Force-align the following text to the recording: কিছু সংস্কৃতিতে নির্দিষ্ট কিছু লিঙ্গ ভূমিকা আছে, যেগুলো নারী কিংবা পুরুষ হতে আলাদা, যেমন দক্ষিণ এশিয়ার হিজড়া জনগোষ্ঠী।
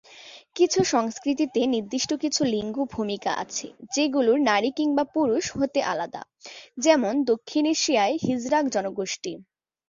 কিছু 0.55 0.79
সংস্কৃতিতে 0.85 1.61
নির্দিষ্ট 1.67 2.11
কিছু 2.13 2.41
লিঙ্গ 2.45 2.77
ভূমিকা 2.93 3.31
আছে, 3.43 3.67
যেগুলো 3.93 4.31
নারী 4.49 4.69
কিংবা 4.71 5.03
পুরুষ 5.13 5.45
হতে 5.51 5.79
আলাদা, 5.83 6.21
যেমন 6.77 7.13
দক্ষিণ 7.23 7.63
এশিয়ার 7.65 8.11
হিজড়া 8.25 8.59
জনগোষ্ঠী। 8.73 9.31